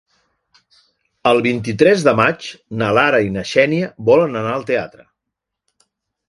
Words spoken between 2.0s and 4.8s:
de maig na Lara i na Xènia volen anar al